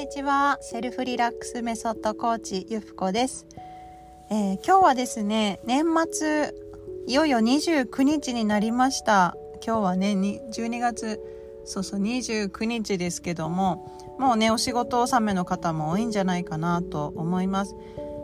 [0.00, 0.56] にちは。
[0.62, 3.46] セルフリラックスメソッドコーチゆふこです、
[4.30, 6.54] えー、今日はですね年末
[7.06, 9.36] いよいよ29日になりました。
[9.62, 11.20] 今日はね12月
[11.66, 17.76] そうそう29日ですけどももうねお仕事納めの方も多いんじゃないかなと思います。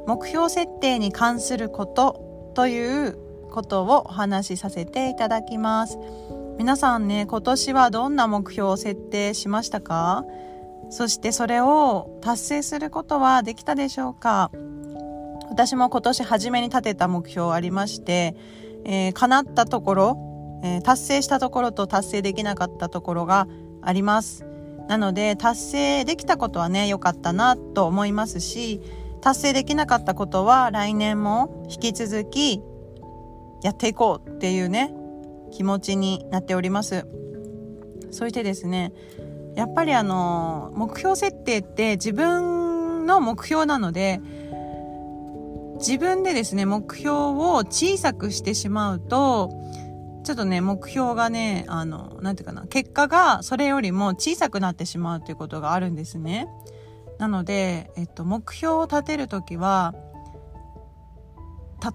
[0.06, 3.18] 目標設定に関することという
[3.50, 5.98] ことをお話しさせていただきます。
[6.56, 10.24] 皆さんね今年はどんな目標を設定しましたか？
[10.90, 14.50] そしてそれを達成することはできたでしょうか？
[15.48, 18.36] 私も今年初めに立てた目標ありまして、
[18.84, 23.48] えー、叶ったところ、えー、達成したところと達成できなかったところが
[23.82, 24.44] あります。
[24.88, 28.80] なので達成できたことはね良かったなと思いますし
[29.20, 32.62] 達成できなかったことは来年も引き続き
[33.64, 34.94] やっていこうっていうね
[35.50, 37.04] 気持ちになっております
[38.12, 38.92] そしてですね
[39.56, 44.20] やっぱりあの目標設定って自分の目標なので
[45.78, 49.50] 自分でですね目標を小さくしてしまうと
[50.24, 56.48] ちょっとね目標がねあのなんていうかな結果がそれよりも小さくなってしまうということがあるんですね。
[57.18, 59.94] なので、えっと、目標を立てるときは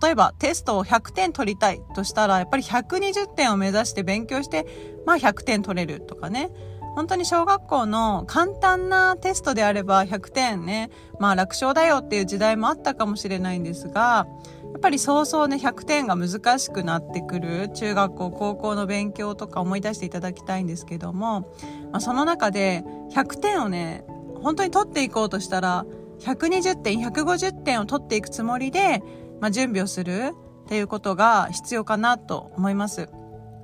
[0.01, 4.65] 例えばテストを100点取りたいとしたらやっぱり120点を目指して勉強して
[5.05, 6.49] まあ100点取れるとかね。
[6.95, 10.89] 本当に小学校の簡単なテストであれば100点ね、
[11.19, 14.27] まあ楽勝だよっていう時代もあったかもしれないんですが、
[14.63, 21.51] やっぱりそうそうね、100点が難しくなってくる中学校、高校の勉強とか思い出していただきたいんですけども、
[21.91, 24.05] まあ、その中で100点をね、
[24.41, 25.85] 本当に取っていこうとしたら、
[26.19, 29.01] 120点、150点を取っていくつもりで、
[29.39, 30.33] まあ、準備をする
[30.65, 33.09] っていうことが必要かなと思います。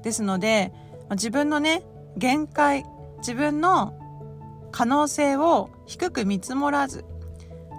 [0.04, 1.84] ですので、まあ、自分のね、
[2.18, 2.84] 限界、
[3.20, 3.94] 自分の
[4.72, 7.06] 可能性を低く見積もらず、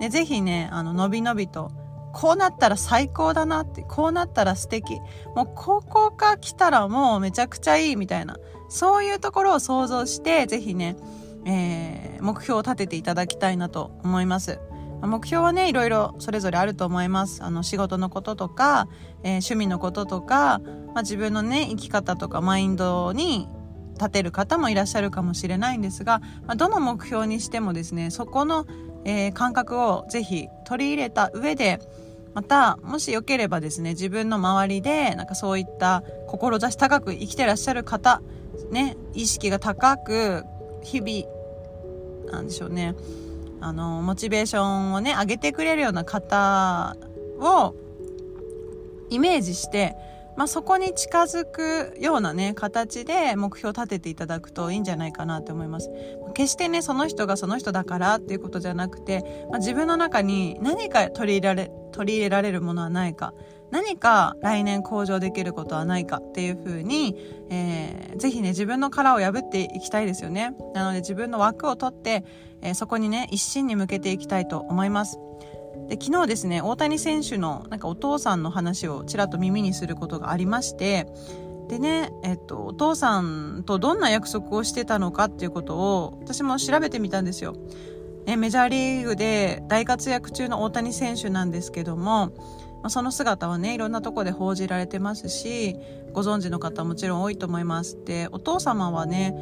[0.00, 1.70] ね、ぜひね、あの、のびのびと、
[2.12, 4.96] こうなったら最高だなって、こうなったら素敵。
[5.34, 8.36] もう、ここが来たらもうめちゃくちゃいいみたいな、
[8.68, 10.96] そういうところを想像して、ぜひね、
[11.44, 14.60] えー、目標を立てていただきたいなと思います。
[15.00, 17.44] 目標はね、いろいろそれぞれあると思います。
[17.44, 18.88] あの、仕事のこととか、
[19.22, 20.60] えー、趣味のこととか、
[20.94, 23.48] まあ、自分のね、生き方とかマインドに
[23.98, 28.66] 立てる方もいらっしゃるかもしれないんですが、まあ、どの目標にしてもですねそこの、
[29.04, 31.80] えー、感覚をぜひ取り入れた上で
[32.34, 38.22] またもしよければですね自分の周りでなんかそういった志高く生きてらっしゃる方
[38.70, 40.44] ね意識が高く
[40.82, 42.94] 日々なんでしょうね
[43.60, 46.96] あのモチベーションをね上げてくれるような方
[47.40, 47.74] を
[49.10, 49.96] イメージして
[50.38, 55.90] まあ、そこに近づくようなね形で目標を立てていただくといいんじゃないかなと思います。
[56.32, 63.34] 決してねその人がその人だからっていうことじゃなくて、まあ、自分の中に何か取り入れられ取り入れられるものはないか
[63.72, 67.16] 何か来年向上できることはないかっていうふうに、
[67.50, 70.54] えー、ぜひね自分の殻を破っていきたいですよね。
[70.72, 72.24] なので自分の枠を取って、
[72.62, 75.18] えー、そこにね一心に向けていきたいと思います。
[75.88, 81.06] で昨日ですね大谷選手のなんかお父さんの話をちらっと耳にすることがありまして
[81.68, 87.54] でね、えっと、お父さんとどんな約束をしてたのかっていうことを私も調べてみたんですよ。
[88.24, 92.32] ね、メジャーリーグで大活躍中の大谷選手なんですけども、ま
[92.84, 95.76] あ、その姿はねいろんなとこで報じられてますし
[96.12, 97.98] ご存知の方もちろん多いと思います。
[98.04, 99.34] でお父様はね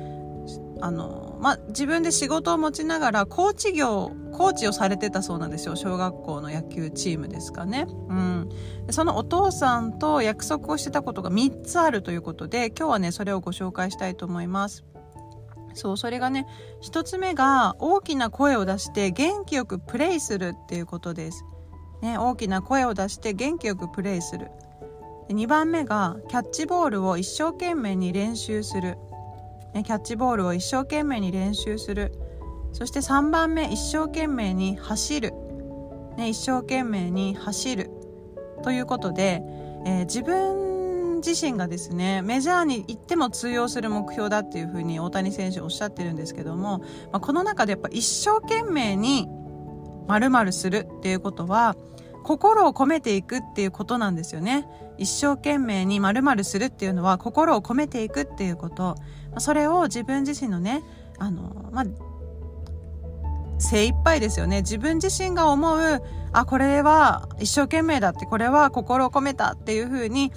[0.81, 5.77] あの、まあ、自分で仕事を持ちながら、コーチ業、コーチをされてたそうなんですよ。
[5.77, 7.87] 小学校の野球チームですかね。
[8.09, 8.49] うん。
[8.91, 14.85] そのお父さんと約束をしてたことが3つあるということで、今日はね、それをご紹介したいと思います。
[15.75, 16.47] そう、それがね、
[16.83, 21.45] 1つ目が大きな声を出して元気よくプレイするっていうことです。
[22.03, 24.51] ね、大きな声を出して元気よくプレイする。
[25.29, 28.97] 2番目がキャッチボールを一生懸命に練習する。
[29.83, 32.13] キャッチボールを一生懸命に練習する。
[32.73, 35.33] そして3番目一生懸命に走る、
[36.17, 37.91] ね、一生懸命に走る。
[38.63, 39.43] ということで、
[39.87, 46.85] えー、自分自身がですねメジャーに行っても通用する目標だっていうふうに大谷選手おっしゃってるんですけども、ま
[47.15, 49.29] あ、この中でやっぱ一生懸命に
[50.07, 51.77] 〇〇するっていうことは
[52.27, 54.67] 心を込めていくっていうことなんですよね。
[54.99, 58.97] 一生懸命に〇〇するっていうのは心を込めていくっていうこと。
[59.39, 60.83] それを自分自身のね、
[61.19, 61.85] あの、まあ、
[63.61, 64.63] 精一杯ですよね。
[64.63, 66.03] 自分自身が思う、
[66.33, 70.33] あ、これは一生懸命だって、これは心を込めたっていうふうに、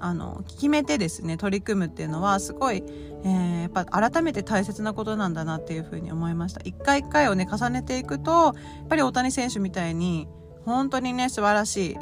[0.00, 2.84] あの、決めてですね、取り組むっていうのは、すごい、
[3.24, 6.60] えー、やっぱ改めて大切なことなんだなっていうふうに思いました。
[6.64, 8.54] 一回一回をね、重ねていくと、やっ
[8.90, 10.28] ぱり大谷選手みたいに、
[10.64, 11.96] 本当にね、素晴らしい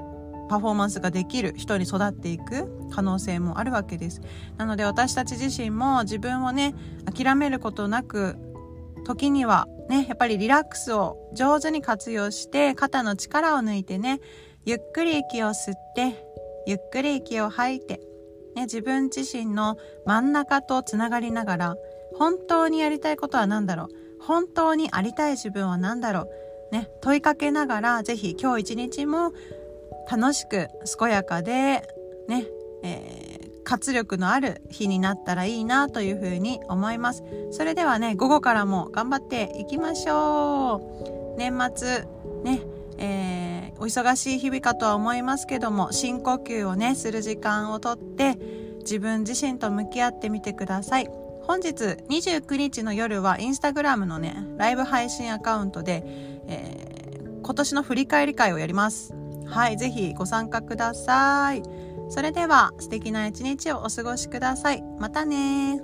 [0.48, 4.20] パフォーマンスができる人に育っていく可能性もあるわけです。
[4.58, 6.74] なので私たち自身も自分をね、
[7.04, 8.36] 諦めることなく、
[9.04, 14.20] 時にはね、やっぱりリラックスを上手に活用して肩の力を抜いてね、
[14.64, 16.24] ゆっくり息を吸って、
[16.66, 18.00] ゆっくり息を吐いて、
[18.54, 19.76] ね、自分自身の
[20.06, 21.76] 真ん中とつながりながら、
[22.14, 23.88] 本当にやりたいことは何だろう？
[24.20, 26.28] 本当にありたい自分は何だろう？
[26.72, 29.32] ね、問いかけながら、ぜひ今日一日も
[30.10, 31.86] 楽しく健やかで、
[32.28, 32.46] ね、
[32.82, 37.22] えー、活力のある日になったらいいなというふうに思います。
[37.50, 41.38] それではね、午後からも頑張っていきましょう。
[41.38, 42.06] 年末、
[42.42, 42.62] ね、
[42.96, 48.38] えー、お忙しい日々かとは思いますけども、深呼吸をね、する時間をとって、
[48.80, 51.08] 自分自身と向き合ってみてください。
[51.44, 51.70] 本日
[52.08, 59.14] 29日の夜はインスタグラムのね、ライブ配信アカウントで、えー、今年の振り返り会をやります。
[59.46, 61.62] はい、ぜひご参加ください。
[62.08, 64.82] それでは素敵な一日をお過ごしください。
[64.98, 65.80] またね